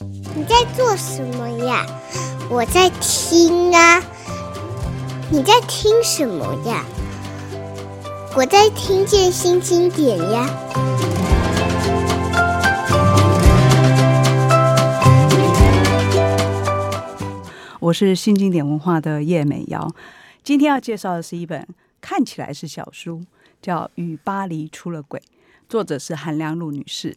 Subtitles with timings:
[0.00, 1.86] 你在做什么呀？
[2.50, 4.02] 我在听啊。
[5.30, 6.84] 你在听什么呀？
[8.36, 10.48] 我在听见新经典呀。
[17.78, 19.94] 我是新经典文化的叶美瑶，
[20.42, 21.68] 今天要介绍的是一本
[22.00, 23.22] 看起来是小书，
[23.62, 25.20] 叫《与巴黎出了轨》，
[25.68, 27.16] 作者是韩良露女士。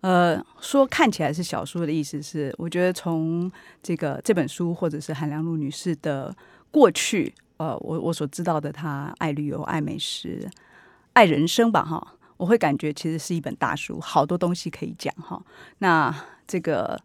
[0.00, 3.50] 呃，说看起来是小说的意思是，我觉得从
[3.82, 6.34] 这个这本书或者是韩良露女士的
[6.70, 10.48] 过去，呃，我我所知道的，她爱旅游、爱美食、
[11.12, 15.42] 爱人生吧，哈，我会感觉其实是一本大书，好多东西可以讲哈。
[15.78, 16.14] 那
[16.46, 17.00] 这个。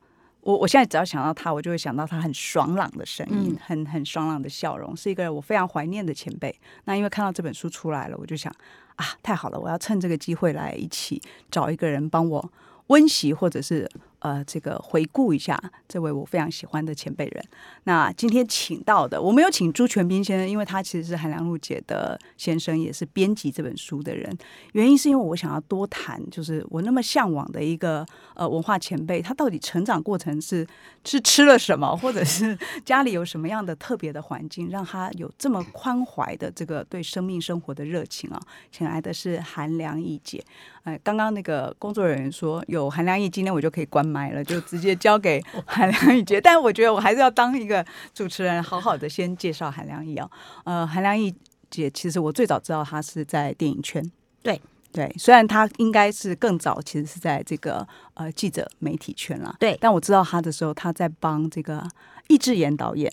[0.45, 6.55] 我我现在只要想到她，我就会想到她很爽朗的声音，嗯、很很爽朗的笑容，是一个我非常怀念的前辈。
[6.83, 8.53] 那因为看到这本书出来了，我就想
[8.95, 11.19] 啊，太好了，我要趁这个机会来一起
[11.49, 12.51] 找一个人帮我
[12.87, 13.89] 温习，或者是。
[14.25, 15.55] 呃，这个回顾一下
[15.87, 17.45] 这位我非常喜欢的前辈人。
[17.83, 24.35] 那今天请到的，我没有请朱全斌先生，因为他其实是韩良露姐的先生，也是编辑这本书的人。
[24.71, 30.65] 原因是因为我想要多谈，就是我那么向往的一个呃文化前辈，他到底成长过程是
[31.03, 38.41] 是吃了什么，或者是家里有什么样的特别的环境，让他有这么宽怀的这个对生命生活的热情啊？
[38.71, 40.43] 请来的是韩良忆姐。
[40.85, 46.39] 哎，刚刚那个工作人员说有韩良忆，今天我就可以关门买了，就直接交给韩良义姐。
[46.39, 50.31] 但我觉得我还是要当一个主持人，好好的先介绍韩良义哦。
[50.63, 51.33] 呃，韩良义
[51.69, 54.01] 姐其实我最早知道她是在电影圈，
[54.41, 54.61] 对
[54.93, 59.77] 对，虽然她应该是更早，其实是在这个呃记者媒体圈了，对。
[59.81, 61.85] 但我知道她的时候，她在帮这个
[62.29, 63.11] 易智言导演。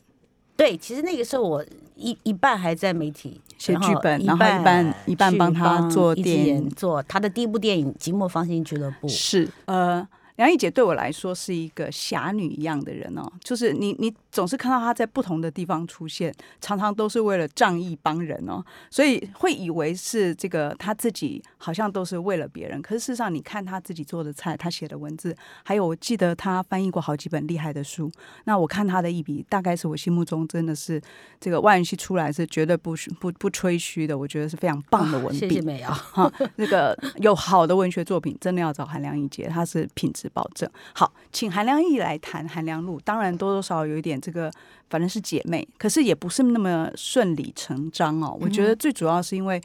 [0.55, 1.65] 对，其实那个时候我
[1.97, 9.09] 一一半还在媒体写剧本，然后一半一半帮他做电影，做他的第一部电影《寂寞芳心俱乐部》。
[9.11, 10.07] 是，呃。
[10.37, 28.11] 良忆姐对我来说是一个侠女一样的人哦，就是你，你总是看到她在不同的地方出现，常常都是为了仗义帮人哦，所以会以为是这个她自己好像都是为了别人，可是事实上，你看她自己做的菜，她写的文字，还有我记得她翻译过好几本厉害的书，
[28.45, 31.01] 那我看她的一笔，大概是我心目中真的是
[31.39, 35.39] 这个万元熙出来是绝对不不不吹嘘的，我觉得是非常棒的文笔。
[35.41, 40.22] 谢谢美瑶哈，那个有好的文学作品，真的要找韩良忆姐，她是品质。
[40.29, 43.01] 保证好，请韩良义来谈韩良露。
[43.01, 44.51] 当然多多少少有一点这个，
[44.91, 48.37] 反正是姐妹，可是也不是那么顺理成章哦。
[48.41, 49.61] 我觉得最主要是因为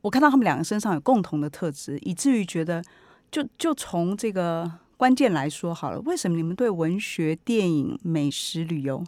[0.00, 2.82] 我看到他们两个身上有共同的特质，以至于觉得
[3.30, 9.04] 就就从这个关键来说好了，为什么你们对文学、电影、美食、旅游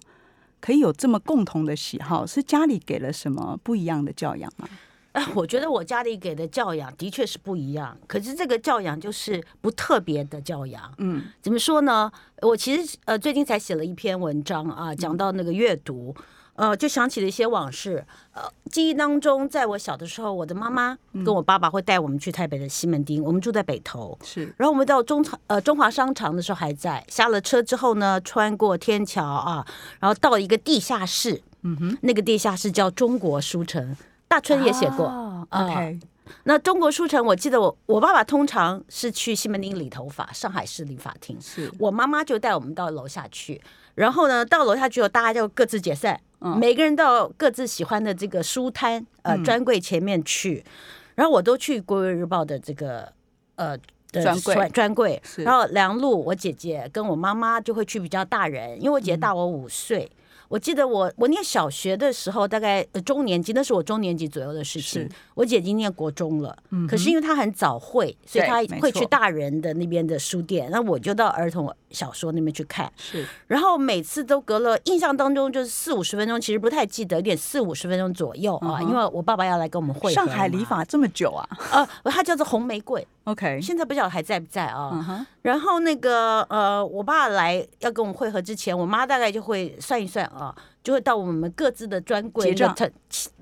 [0.61, 2.27] 可以有这么共同的喜好？
[2.27, 4.69] 是家里给了什么不一样的教养吗？
[5.15, 10.93] 哎，我觉得我家里给的教养的确是不一样，可是这个教养就是不特别的教养。
[10.99, 12.11] 嗯，怎么说呢？
[12.43, 16.13] 我其实呃最近才写了一篇文章啊，讲到那个阅读，
[16.55, 18.05] 呃，就想起了一些往事。
[18.33, 18.43] 呃，
[18.73, 24.19] 记忆当中，在我小的时候，我的妈妈跟我爸爸会带我们去台北的西门町，我们住在北头。
[24.25, 29.65] 是，然后我们到中场呃中华商场的时候还在，下了车之后呢，穿过天桥啊，
[30.01, 31.41] 然后到一个地下室。
[31.63, 33.97] 嗯哼，那个地下室叫中国书城。
[34.35, 35.07] 大春也写过、
[35.51, 35.97] 呃。
[36.43, 41.41] 那中国书城，我记得我我爸爸通常是去西门町理头发，上海市理发厅。
[41.41, 43.63] 是我妈妈就带我们到楼下去，
[43.95, 50.65] 然后呢，到楼下去后，大家就各自解散，嗯、每个人到各自喜欢的这个书摊呃专柜前面去。
[50.67, 50.71] 嗯、
[51.15, 53.13] 然后我都去《国语日报》的这个
[53.55, 53.79] 呃
[54.11, 55.23] 专柜专柜。
[55.37, 60.11] 然后梁璐，我姐姐跟我妈妈就会去比较大人，因为我姐姐大我五岁。
[60.11, 60.19] 嗯
[60.49, 65.09] 我记得我我念小学的时候，大概呃中年级，那是我中年级左右的事情。
[65.35, 72.93] 我姐已经念国中了，嗯、可是因为她很早会，所以她会去大人的那边的书店，那我就到儿童小说那边去看。
[72.97, 80.11] 是，然后每次都隔了，印象当中就是四五十分钟，其实不太记得，有点四五十分钟左右啊，嗯、因为我爸爸要来跟我们会合。
[80.11, 81.49] 上海理发这么久啊？
[81.71, 83.07] 呃，它叫做红玫瑰。
[83.25, 85.27] OK，现在不晓得还在不在啊？
[85.41, 92.67] 然后那个呃，我爸来要跟我们会合之前，我妈大概就会算一算啊，就会到我们各自的专柜去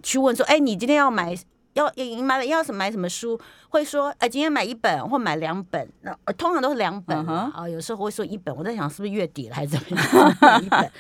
[0.03, 1.37] 去问说：“哎，你今天要买
[1.75, 3.39] 要你买要什么买什么书？”
[3.71, 8.55] 会说：“哎，今天买一本或买两本。”那通常都是两本、啊，有时候会说一本。
[8.55, 9.99] 我在想是不是月底了还是怎么
[10.43, 10.61] 样？
[10.63, 10.93] 一本。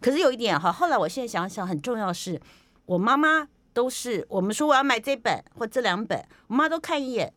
[0.00, 2.40] 可是有一点哈，后来我现在想想，很重要的是，
[2.86, 7.32] 我妈妈都是我们说我要买这本或这两本，我妈都看一眼。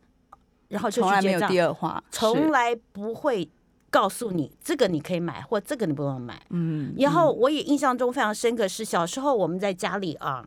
[0.69, 3.47] 然后就从来没有第二话，从来不会
[3.91, 6.41] 告诉你这个你可以买，或这个你不用买。
[6.49, 10.43] 嗯，然后我也印象中非常深刻是小时候我们在家里啊，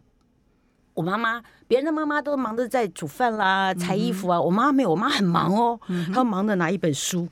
[0.97, 5.79] 我妈妈别人的妈妈都忙着在煮饭啦、裁衣服啊，我妈没有，我妈很忙哦，
[6.13, 7.29] 她忙着拿一本书，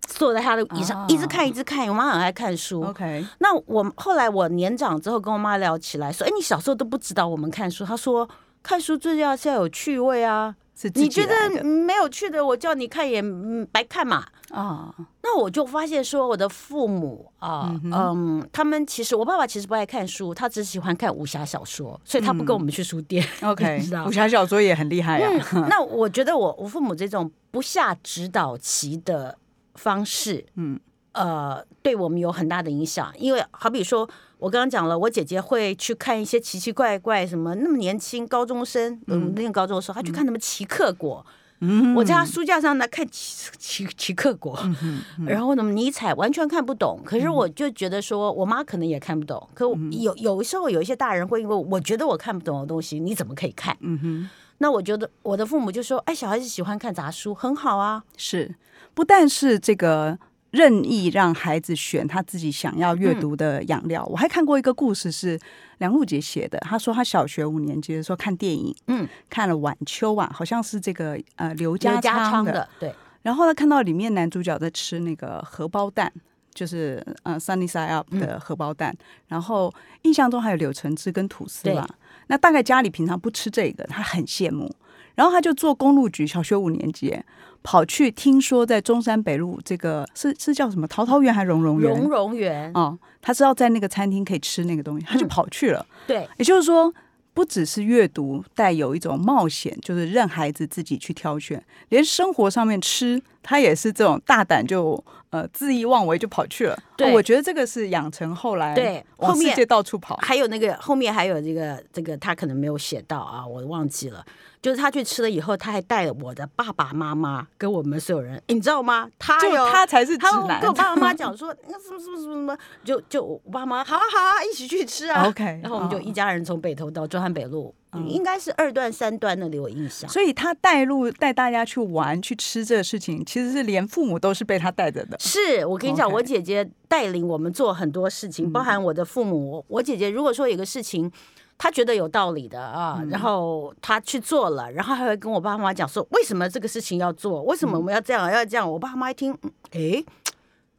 [0.00, 1.86] 坐在她的椅上，一直看，一直看。
[1.86, 2.82] 我妈很爱看书。
[2.82, 8.28] OK，那我后来我年长之后跟我妈聊起来，说：“哎，你小时候都不知道我们看书。”她说
[8.64, 10.56] ：“看书最重要是要有趣味啊。”
[10.94, 13.22] 你觉得没有趣的，我叫你看也
[13.70, 14.24] 白看嘛。
[14.54, 23.26] 啊，那我就发现说，我的父母啊，嗯，嗯，他们其实我爸爸其实不爱看书，他只喜欢看武侠小说，所以他不跟我们去书店。
[23.42, 25.30] 嗯、OK，武侠小说也很厉害啊。
[25.54, 29.36] 嗯、 那我觉得我我父母这种不下指导棋的
[29.74, 30.78] 方式，嗯。
[31.14, 34.00] 呃，对我们有很大的影响，因为好比说，
[34.38, 41.24] 我刚刚讲了，我姐姐会去看一些奇奇怪怪，什么那么年轻高中生，嗯，那个高中的时候，她去看什么奇克果，
[41.60, 53.76] 嗯，我在他书架上呢看齐齐齐克果，嗯嗯，然后呢尼采完全看不懂，可是我就觉得说，我妈可能也看不懂，可有有时候有一些大人会因为我觉得我看不懂的东西，你怎么可以看？
[53.80, 58.54] 嗯哼，那我觉得我的父母就说，哎，小孩子喜欢看杂书，很好啊，是，
[58.92, 60.18] 不但是这个。
[60.54, 64.04] 任意让孩子选他自己想要阅读的养料。
[64.08, 65.36] 嗯、我还看过一个故事，是
[65.78, 66.56] 梁璐杰写的。
[66.60, 72.94] 他说他小学五年级的时候看电影，嗯，看了《晚秋》啊，好像是这个呃刘家昌的，的，对。
[73.22, 76.12] 然后他看到里面男主角在吃那个荷包蛋，
[76.54, 78.92] 就是呃 Sunny Side Up 的荷包蛋。
[78.92, 81.84] 嗯、然后印象中还有柳橙汁跟吐司吧。
[82.28, 84.72] 那大概家里平常不吃这个，他很羡慕。
[85.14, 87.16] 然后他就做公路局，小学五年级。
[87.62, 91.98] 跑去听说在中山北路这个是是叫什么桃桃园还是蓉蓉园？
[91.98, 95.80] 蓉蓉园哦，他知道在那个餐厅可以吃那个东西，他就跑去了。
[95.80, 96.92] 嗯、对，也就是说，
[97.32, 105.02] 不只是阅读带有一种冒险，就是让孩子自己去挑选，连生活上面吃，他也是这种大胆就
[105.34, 106.78] 呃恣意妄为就跑去了。
[106.96, 110.16] 对、哦，我觉得这个是养成后来对往世界到处跑。
[110.22, 114.24] 还有那个后面还有这个这个他可能没有写到啊，我忘记了。
[114.62, 119.10] 就是他去吃了以后，他还带了我的爸爸妈妈跟我们所有人，你知道吗？
[119.18, 120.60] 他就他才是直男。
[120.60, 125.26] 他跟我爸爸妈妈讲说， 那什么什么什么什么，就就我爸妈好啊好啊，一起去吃啊。
[125.28, 130.08] OK，然后我们就一家人从北头到中山北路，嗯、应该是二段三段那里有印象。
[130.10, 135.16] 所以他带路带大家去玩去吃这个事情，其实是连父母都是被他带着的。
[135.18, 139.64] 是我跟你讲，我姐姐带领我们做很多事情，包含我的父母。
[139.68, 141.10] 我姐姐如果说有个事情。
[141.56, 148.68] 他觉得有道理的啊，然后他去做了，然后还会跟我爸妈讲说，为什么这个事情要做，为什么我们要这样要这样。
[148.68, 149.32] 我爸妈一听，
[149.70, 150.04] 哎。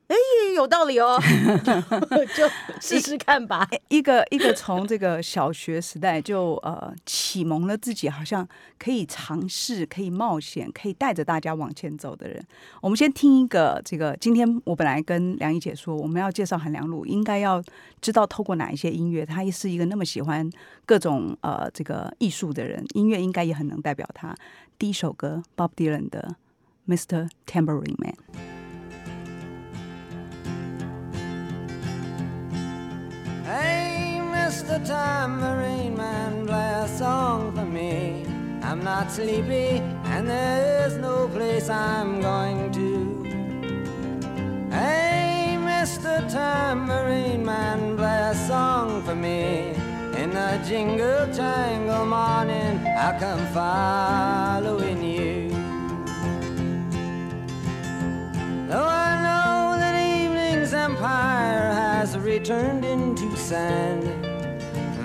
[0.07, 0.15] 哎，
[0.55, 1.19] 有道理哦，
[2.37, 2.47] 就
[2.79, 3.67] 试试看吧。
[3.87, 8.47] 一个一个从这个小学时代就呃启蒙了自己，好像
[8.77, 12.45] 可以尝试、可以冒险、可以带着大家往前走的人。
[12.81, 14.15] 我们先听一个这个。
[14.17, 17.61] 今天我本来跟梁怡姐说，我们要介绍韩良露，应该要
[17.99, 19.25] 知道透过哪一些音乐。
[19.25, 20.47] 他也是一个那么喜欢
[20.85, 24.35] 各种呃这个艺术的人，音乐应该也很能代表他。
[24.77, 26.35] 第一首歌，Bob Dylan 的
[26.95, 27.27] 《Mr.
[27.47, 28.13] Tambourine Man》。
[34.55, 34.87] Hey, Mr.
[34.87, 38.25] Tambourine Man, play a song for me.
[38.61, 43.23] I'm not sleepy, and there is no place I'm going to.
[44.71, 46.31] Hey, Mr.
[46.31, 49.73] Tambourine Man, play a song for me.
[50.15, 55.49] In the jingle jangle morning, I come following you.
[58.69, 64.24] Though I know that evening's empire has returned into sand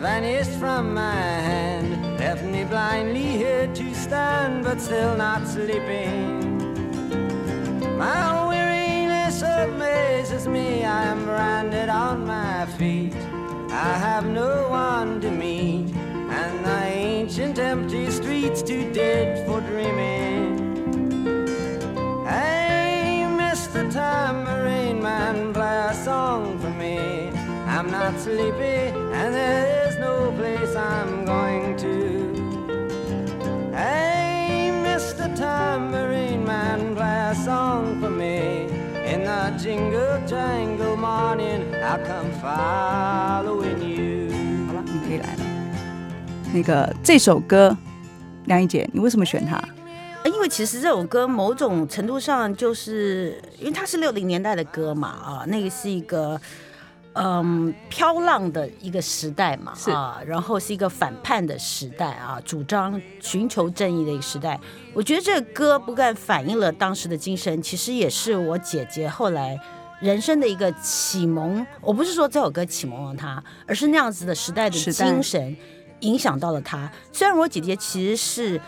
[0.00, 6.40] vanished from my hand, left me blindly here to stand, but still not sleeping.
[7.98, 13.14] My weariness amazes me, I am branded on my feet.
[13.70, 20.56] I have no one to meet, and the ancient empty streets too dead for dreaming.
[22.24, 23.92] Hey, Mr.
[23.92, 26.59] Tambourine Man, play a song.
[27.90, 32.36] I'm not sleepy, and there is no place I'm going to.
[33.74, 35.34] Hey, Mr.
[35.34, 38.68] Tambourine Man, play a song for me.
[39.04, 44.30] In the jingle jangle morning, I'll come following you.
[44.68, 45.42] 好了，你可以来了。
[46.54, 47.76] 那个这首歌，
[48.44, 49.60] 梁一姐，你为什么选它？
[50.24, 56.40] 因为其实这首歌某种程度上就是因为它是六零年代的歌嘛，啊，那个是一个。
[57.14, 64.58] 嗯，飘浪的一个时代嘛，是啊，然后是一个反叛的时代啊，主张寻求正义的一个时代。
[64.94, 69.58] 我觉得这个歌不但反映了当时的精神，其实也是我姐姐后来
[70.00, 71.66] 人生的一个启蒙。
[71.80, 75.56] 我不是说这首歌启蒙了她，而是那样子的时代的精神
[76.00, 76.90] 影响到了她。
[77.12, 78.60] 虽然我姐姐其实是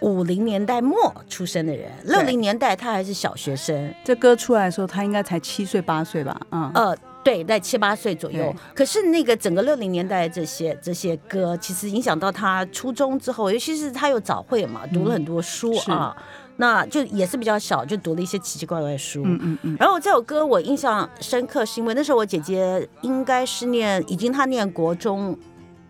[0.00, 3.94] 五零年代末出生的人，六零年代他还是小学生。
[4.04, 6.38] 这歌出来的时候，他应该才七岁八岁吧？
[6.50, 6.94] 嗯，呃，
[7.24, 8.54] 对，在七八岁左右。
[8.74, 16.14] 可是那个整个六零年代这些这些歌，其实影响到他初中之后，尤其是他有早会嘛，读了很多书啊。
[16.16, 16.22] 嗯
[16.56, 19.24] 那就也是比较小，就读了一些奇奇怪怪的书。
[19.24, 19.76] 嗯嗯嗯。
[19.76, 25.36] 然后这首歌我印象深刻，是因为那时候我姐姐应该是念，已经她念国中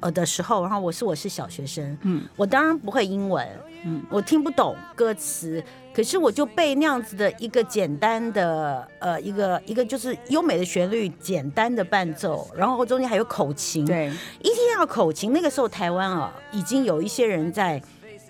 [0.04, 1.96] 呃的时候，然后我是我是小学生。
[2.02, 2.23] 嗯。
[2.37, 3.46] 我当然不会英文，
[3.87, 13.87] 嗯，我听不懂歌词，可是我就被那样子的一个简单的呃一个一个就是优美的旋律，简单的伴奏，然后中间还有口琴。
[13.87, 14.12] 对。
[14.40, 17.82] 一定要口琴，那个时候台湾啊已经有一些人在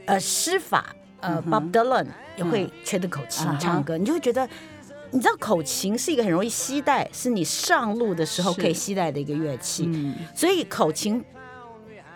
[0.07, 0.95] 呃施法。
[1.21, 4.47] 呃，Bob Dylan 也会吹的口琴唱歌，你就会觉得，
[5.11, 9.91] 你知道口琴是一个很容易携带，是你上路的时候可以携带的一个乐器，
[10.35, 11.25] 所以口琴，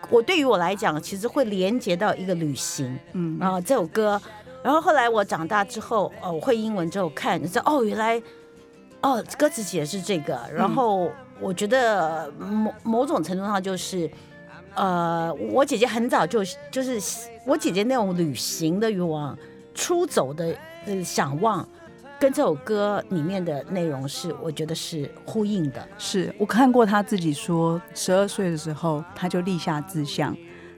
[0.09, 4.21] 我对于我来讲，其实会连接到一个旅行，嗯，然后这首歌，
[4.63, 8.21] 然后后来我长大之后，哦，我会英文之后看，你知道，哦，原来，
[9.01, 14.09] 哦，歌词写的是这个，然后我觉得某某种程度上就是。
[14.75, 17.01] 呃，我姐姐很早就就是
[17.43, 19.37] 我姐姐那种旅行的欲望、
[19.73, 21.67] 出走的呃想望，
[22.19, 25.87] 跟这首歌里面的内容是，我觉得是呼应的。
[25.97, 30.35] 是我看过他自己说，十二岁的时候，他就立下志向，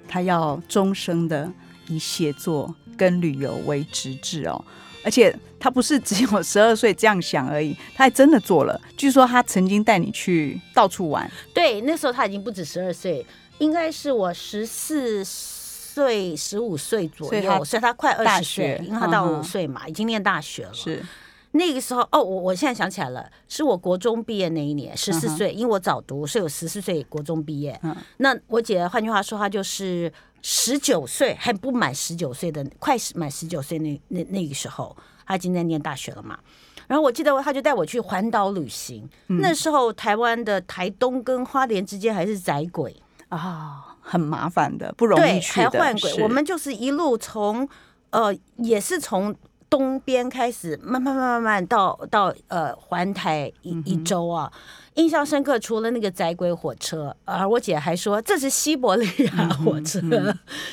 [0.08, 1.52] 他要终生的
[1.88, 4.64] 以写作跟旅游为直至哦。
[5.04, 8.80] 而且他不是只有十二岁这样想而已，他还真的做了。
[8.96, 11.30] 据说他曾经带你去到处玩。
[11.56, 13.26] 对，那时候他已经不止十二岁。
[13.58, 20.74] 应该是我十四岁、十五岁左右，所以他快二十岁，因为他到五岁嘛，已经念大学了。
[20.74, 21.04] 是
[21.52, 27.78] 那个时候哦，我我现在想起来了，是我国中毕业那一年，十四岁，因为我早读，所以我十四岁国中毕业。
[27.84, 36.40] 嗯那我姐换句话说，她就是十九岁还不满十九岁的，快满十九岁那那那个时候，她已经在念大学了嘛。
[36.88, 42.94] 然后我记得他就带我去环岛旅行，那时候台湾的台东跟花莲之间还是窄轨。
[43.30, 45.70] 啊、哦，很麻烦的，不容易去的。
[45.72, 47.66] 还换轨，我们就是一路从，
[48.10, 49.34] 呃，也是从
[49.72, 54.52] 东边开始，慢慢慢慢慢到到呃环台一一周啊，
[54.96, 55.58] 印象深刻。
[55.58, 60.02] 除了那个窄轨火车，而我姐还说这是西伯利亚火车，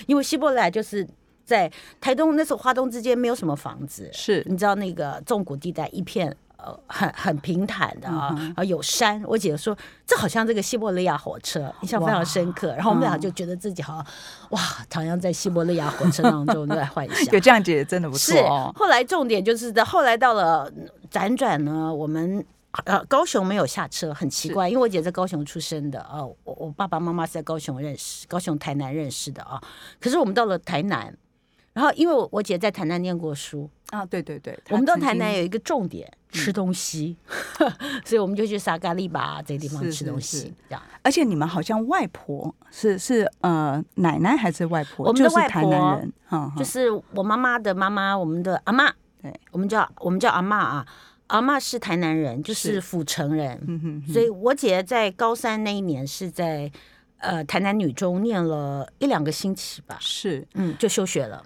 [0.08, 1.06] 因为西伯利亚就是
[1.44, 6.36] 在台东那时候花东之间没有什么房子，是你知道那个纵谷地带一片。
[6.58, 9.22] 呃，很很平坦的啊，然后有山。
[9.24, 12.74] 我姐姐说，这好像这个西伯利亚火车，印象非常深刻。
[12.74, 14.06] 然后我们俩就觉得自己好像，
[14.50, 14.60] 哇，
[14.92, 17.24] 好像在西伯利亚火车当中在幻想。
[17.32, 18.72] 有这样姐姐真的不错哦。
[18.74, 20.68] 后来重点就是在后来到了
[21.12, 22.44] 辗转呢，我们
[22.86, 29.62] 呃高雄没有下车，很奇怪，因为我姐在高雄出生的啊，我我爸爸妈妈是在高雄认识，高雄台南认识的啊。
[30.00, 31.16] 可是我们到了台南。
[31.78, 33.70] 然后，因为我我姐在台南念过书。
[33.90, 37.16] 啊，对对对，我们到台南有一个重点吃东西，
[37.60, 37.72] 嗯、
[38.04, 40.52] 所以我们就去沙嘎利吧这个地方吃东西。
[40.68, 45.06] 这样，而且你们好像外婆是是呃奶奶还是外婆？
[45.06, 48.92] 我们的外婆，就是台南人，嗯、就是我妈妈的妈妈，我们的阿妈，
[49.22, 50.86] 对，我们叫我们叫阿妈啊，
[51.28, 52.78] 阿妈是台南人，就是。
[52.78, 53.58] 府城人。
[53.66, 56.70] 嗯哼，哼，所以我姐在高三那一年是在
[57.20, 61.42] 呃台南女中念了一两个星期吧，是，嗯，就休学了。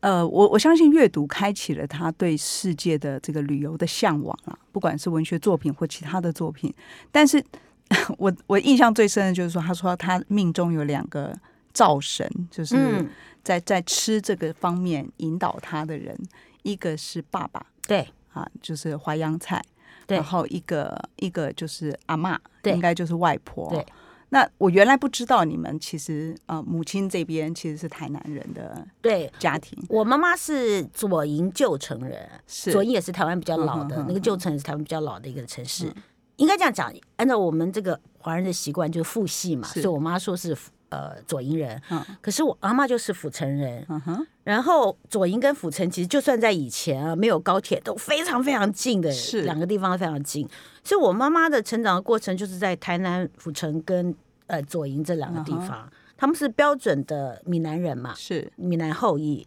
[0.00, 6.72] 呃，我我相信阅读开启了他对世界的这个旅游的向往啊，不管是文学作品或其他的作品。
[7.10, 7.44] 但是，
[8.16, 11.36] 我我印象最深的就是说，他说他命中有两个
[11.72, 13.04] 灶神，就是
[13.42, 16.16] 在在吃这个方面引导他的人，
[16.62, 19.60] 一个是爸爸，对啊，就是淮扬菜，
[20.06, 23.70] 然后一个一个就是阿嬷，应该就是外婆。
[23.70, 23.84] 对。
[24.30, 35.94] 那我原来不知道你们其实呃母亲这边其实是台南人的对家庭，我妈妈是左营旧城人，是左营也是台湾比较老的、嗯、那个旧城，是台湾比较老的一个城市，嗯、
[36.36, 40.56] 应该这样讲，按照我们这个华人的习惯就是父系嘛，所以我妈说是
[40.90, 50.48] 呃左营人，嗯、可是我阿妈就是府城人，嗯、哼然后左营跟府城其实就算在以前啊没有高铁都非常非常近的，是两个地方非常近。
[50.82, 54.14] 所以，我妈妈的成长的过程就是在台南府城跟
[54.46, 55.92] 呃左营这两个地方，uh.
[56.16, 59.46] 他们是标准的闽南人嘛，是闽南后裔。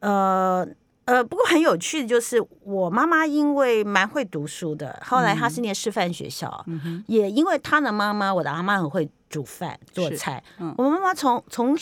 [0.00, 0.66] 呃
[1.06, 7.02] 呃，不过很有趣的就是，我妈妈因为蛮会读书的，后来她是念师范学校，uh huh.
[7.06, 10.42] 也因为她的妈妈，我的阿妈很会煮饭做菜。
[10.58, 10.74] Uh huh.
[10.78, 11.76] 我妈妈从从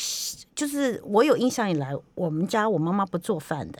[0.54, 3.78] 就是我有印象以来，我们家我妈妈不做饭的。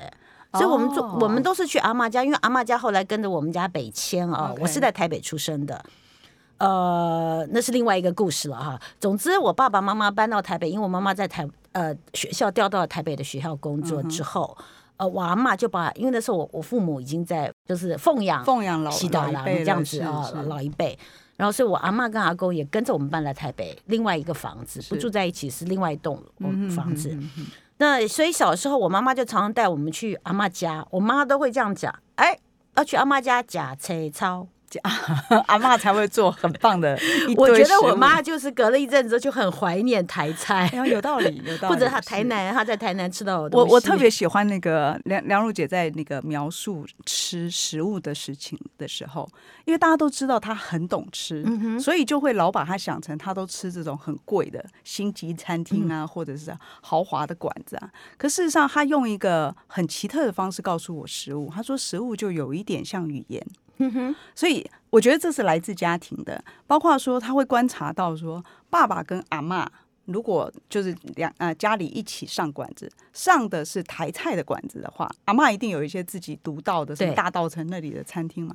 [0.52, 4.54] 所以我们做，我们都是去阿妈家，因为阿妈家后来跟着我们家北迁啊。
[4.60, 5.84] 我是在台北出生的，
[6.58, 8.80] 呃，那是另外一个故事了哈。
[9.00, 14.64] 总之，我爸爸妈妈搬到台北，因为我妈妈在台呃学校调到了台北的学校工作之后，嗯、
[14.98, 20.96] 呃，我阿妈就把，因为那时候我我父母已经在就是奉养奉养老西大郎这样子啊，老一辈。
[21.36, 26.22] 然后，所以我阿妈跟阿公也跟着我们搬来台北，另外一个房子不住在一起，是另外一栋
[26.74, 27.16] 房子。
[27.78, 32.38] 那所以小时候，我妈妈就常常带我们去阿妈家，我妈都会这样讲：哎，
[32.76, 34.46] 要去阿妈家假车操。
[35.46, 36.98] 阿妈才会做很棒的。
[37.36, 41.74] 我觉得我妈就是隔了一阵子就很怀念台菜，有道理，有道理。
[41.74, 49.28] 或者她台南，她在台南吃到我，我特别喜欢那个梁梁璐姐在那个描述吃食物的事情的时候，
[49.64, 51.44] 因为大家都知道她很懂吃，
[51.78, 57.90] 所以就会老把她想成她都吃这种很贵的星级餐厅啊，或者是豪华的馆子啊。
[58.16, 61.50] 可事实上，她用一个很奇特的方式告诉我食物。
[61.54, 63.44] 她说，食物就有一点像语言。
[63.78, 69.68] 嗯哼，所以我觉得这是来自家庭的，包括说他会观察到说，爸爸跟阿妈
[70.04, 78.54] 如果就是两呃家里一起上馆子，上的是台菜的馆子的话，阿妈一定有一些自己独到的，什么大道城那里的餐厅嘛。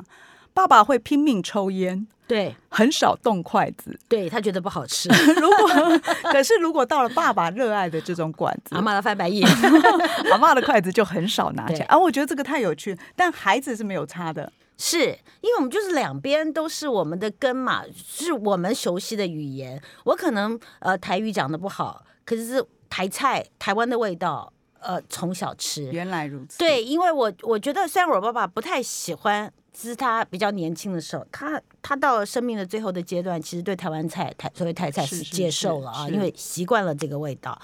[0.51, 5.07] 爸爸会拼命抽烟，对，很少动筷子，对他觉得不好吃。
[5.39, 5.99] 如果
[6.31, 9.47] 可是如果到了爸爸热爱的这种馆子，阿妈的翻白眼，
[10.31, 11.85] 阿妈的筷子就很少拿起来。
[11.85, 14.51] 啊，我觉得这个太有趣，但孩子是没有差的。
[14.81, 15.07] 是
[15.41, 19.79] 因为我们就是两边都是我们的根嘛，是我们熟悉的语言。
[20.05, 25.91] 我可能呃台语讲的不好，可是是台菜台湾的味道，呃从小吃。
[25.91, 26.57] 原来如此。
[26.57, 37.61] 对，因为我我觉得虽然我爸爸不太喜欢，是他比较年轻的时候，他他到了生命的最后的阶段，其实对台湾菜台所谓台菜是接受了啊，因为习惯了这个味道。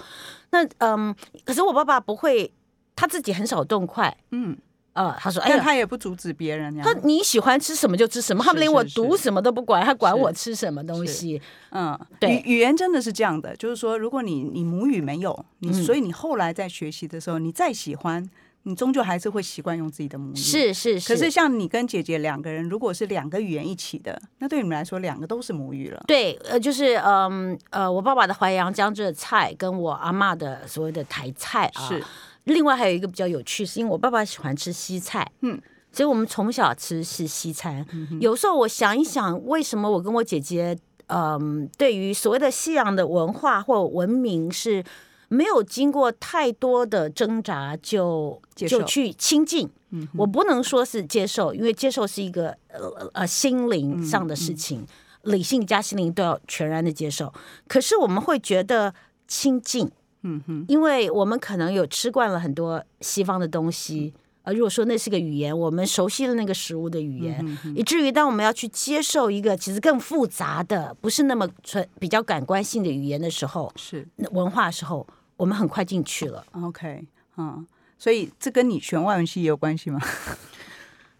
[0.50, 2.52] 那嗯，可是我爸爸不会，
[2.94, 4.58] 他自己很少动筷，嗯。
[4.96, 6.82] 呃，他说：“哎呀，他也不阻止别人呀。
[6.82, 11.38] 他你喜欢吃什么就吃什么，他们连我读什么都不管，他管我吃什么东西。
[11.70, 18.26] 嗯，对，语言真的是这样的，就是说，如果你你母语没有，你所以你后来在学习的时候，你再喜欢，
[18.62, 20.36] 你终究还是会习惯用自己的母语。
[20.36, 21.12] 是是是。
[21.12, 26.02] 可是像你跟姐姐两个人，如果是两个语言一起的，那对你们来说，两个都是母语了。
[26.06, 32.02] 对，呃，就是嗯呃，我爸爸的淮扬江浙菜，跟我阿嬷的所谓的台菜啊。”是。
[32.46, 37.84] 另外还有一个比较有趣，是因为我爸爸喜欢吃西菜，嗯，所以我们从小吃是西餐。
[37.92, 40.78] 嗯、有时候我想一想，为什么我跟我姐姐，
[41.08, 44.84] 嗯、呃，对于所谓的西洋的文化或文明是
[45.26, 49.68] 没有经过太多的挣扎就就去亲近。
[49.90, 54.86] 嗯、我不能说是接受，因为接受是一个呃呃心灵上的事情，嗯
[55.24, 57.34] 嗯、理性加心灵都要全然的接受。
[57.66, 58.94] 可是我们会觉得
[59.26, 59.90] 亲近。
[60.26, 64.12] 嗯哼，因为我们可能有吃惯了很多西方的东西，
[64.42, 74.06] 呃，如果说那是个语言，我们熟悉了那个食物的语言，嗯、以至于当我们要去接受一个其实更复杂的、不是那么纯比较感官性的语言的时候，是。
[74.32, 76.44] 文化的时候，我们很快进去了。
[76.52, 77.64] OK，嗯，
[77.96, 80.00] 所以这跟你选外文系也有关系吗？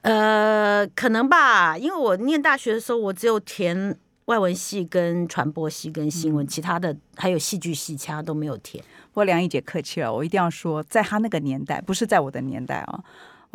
[0.03, 8.83] 呃，可能吧，因为我念大学的时候，我只有填外文系、跟传播系、跟新闻，嗯、其他的还有戏剧系，其他都没有填。
[9.13, 13.03] 不过梁一姐客气了，我一定要说，在她那个年代，不是在我的年代哦。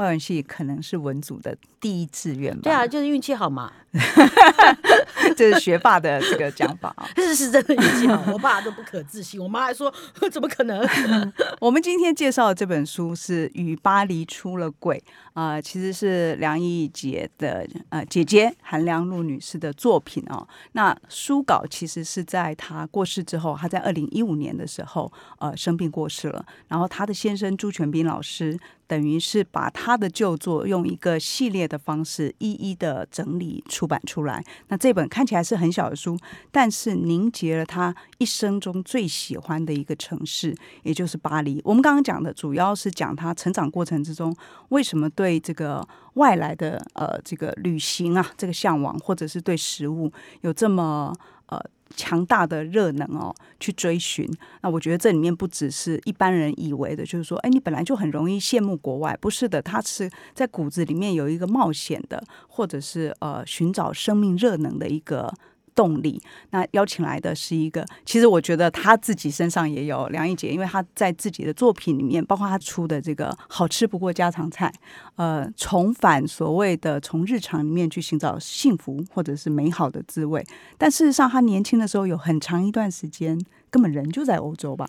[0.02, 2.62] 外文系可能是文组的第一志愿吧？
[2.64, 3.72] 对啊，就是运气好嘛。
[5.36, 8.32] 这是学霸的这个讲法啊， 是是真的运气好。
[8.32, 9.94] 我爸都不可置信，我妈还说
[10.32, 10.82] 怎么可能？
[11.60, 15.02] 我们今天介绍的这本书是《与巴黎出了轨》
[15.34, 20.48] 啊、呃，其实是梁毅姐的呃姐姐韩良露女士的作品哦。
[20.72, 28.58] 那书稿其实是在她过世之后，她在二零一五年的时候呃生病过世了，然后她的先生朱全斌老师。
[28.88, 34.42] 等于是把他的旧作用一个系列的方式一一的整理出版出来。
[34.70, 36.18] 那这本看起来是很小的书，
[36.50, 41.62] 但是凝结了他一生中最喜欢的一个城市，也就是巴黎。
[41.66, 44.34] 我们刚刚讲的主要是讲他成长过程之中
[44.70, 51.14] 为什么对这个外来的呃这个旅行啊这个向往，或者是对食物有这么
[51.52, 51.62] 呃。
[51.94, 54.26] 强大的热能哦，去追寻。
[54.62, 65.34] 那我觉得这里面不只是一般人以为的，就是说，哎，你本来就很容易羡慕国外，不是的，他是在骨子里面有一个冒险的，或者是呃寻找生命热能的一个。
[65.74, 66.22] 动力。
[66.52, 74.72] 那邀请来的是一个，其实我觉得他自己身上也有梁毅姐，因为他在自己的作品里面，包括他出的这个好吃不过家常菜，
[75.16, 80.46] 呃，重返所谓的从日常里面去寻找幸福或者是美好的滋味。
[80.78, 84.86] 但事实上，他年轻的时候有很长一段时间根本人就在欧洲吧？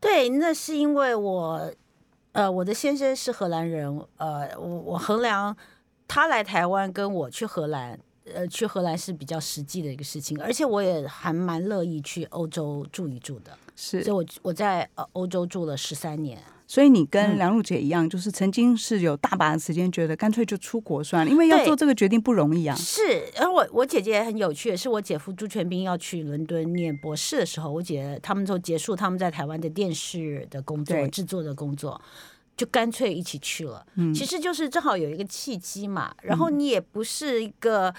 [0.00, 1.70] 对，那是因为我，
[2.32, 5.56] 呃，我的先生是荷兰人，呃，我我衡量
[6.08, 7.98] 他来台湾跟我去荷兰。
[8.32, 13.56] 呃去荷兰是比较实际的一个事情，而且我也还蛮乐意去欧洲住一住的。
[13.76, 16.38] 是，所以我我在呃欧洲住了十三年。
[16.66, 22.76] 所以你跟梁璐姐一样，嗯、就是曾经是有大把的时间，觉得干脆就出国算了，因为要做这个决定不容易啊。
[22.76, 23.02] 是，
[23.36, 32.00] 而我我姐姐很有趣是，我姐夫朱全斌要去伦敦念博士的时候，我姐他们就结束他们在台湾的电视的工作、制作的工作，
[32.60, 33.86] 就干脆一起去了。
[33.94, 36.14] 嗯，其实就是正好有一个契机嘛。
[36.22, 37.94] 然后你也不是一个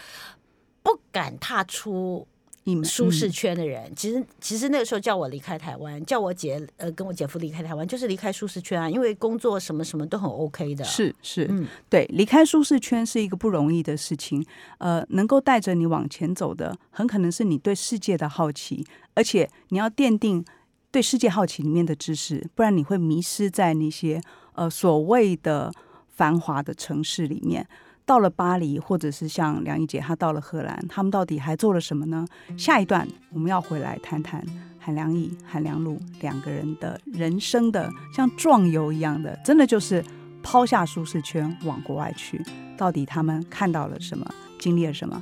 [0.84, 2.28] 不敢踏出。
[2.86, 10.86] 舒适圈的人，其实其实那个时候叫我离开台湾，叫我姐呃跟我姐夫离开台湾，就是离开舒适圈啊，因为工作什么什么都很 OK 的。
[10.86, 14.46] 是是，嗯，对，离开舒适圈是一个不容易的事情。
[14.78, 20.46] 呃，能够带着你往前走的，很可能是你对世界的好奇，而且你要奠定
[20.92, 24.22] 对世界好奇里面的知识，不然你会迷失在那些
[24.54, 25.72] 呃所谓的
[26.10, 27.66] 繁华的城市里面。
[28.04, 32.26] 到了巴黎，或者是像梁一姐，她到了荷兰，他们到底还做了什么呢？
[32.58, 34.44] 下一段我们要回来谈谈
[34.80, 40.04] 韩良忆、韩良露两个人的人生的像壮游一样的，真的就是
[40.44, 42.44] 抛下舒适圈往国外去，
[42.76, 44.26] 到底他们看到了什么，
[44.60, 45.22] 经历了什么？